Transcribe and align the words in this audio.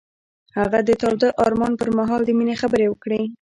هغه 0.57 0.79
د 0.87 0.89
تاوده 1.01 1.29
آرمان 1.45 1.73
پر 1.79 1.89
مهال 1.97 2.21
د 2.25 2.29
مینې 2.37 2.55
خبرې 2.61 2.85
وکړې. 2.89 3.21